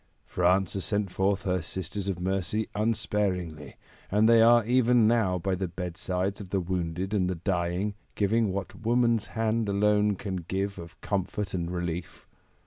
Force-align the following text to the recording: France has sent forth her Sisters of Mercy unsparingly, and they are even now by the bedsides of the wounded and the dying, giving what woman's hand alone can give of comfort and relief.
France 0.25 0.73
has 0.73 0.83
sent 0.83 1.11
forth 1.11 1.43
her 1.43 1.61
Sisters 1.61 2.07
of 2.07 2.19
Mercy 2.19 2.67
unsparingly, 2.73 3.75
and 4.09 4.27
they 4.27 4.41
are 4.41 4.65
even 4.65 5.05
now 5.07 5.37
by 5.37 5.53
the 5.53 5.67
bedsides 5.67 6.41
of 6.41 6.49
the 6.49 6.59
wounded 6.59 7.13
and 7.13 7.29
the 7.29 7.35
dying, 7.35 7.93
giving 8.15 8.51
what 8.51 8.81
woman's 8.83 9.27
hand 9.37 9.69
alone 9.69 10.15
can 10.15 10.37
give 10.37 10.79
of 10.79 10.99
comfort 11.01 11.53
and 11.53 11.69
relief. 11.69 12.25